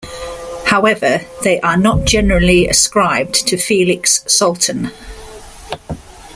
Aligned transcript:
However, 0.65 1.27
they 1.43 1.59
are 1.59 1.77
not 1.77 2.05
generally 2.05 2.67
ascribed 2.67 3.45
to 3.47 3.55
Felix 3.55 4.23
Salten. 4.25 4.91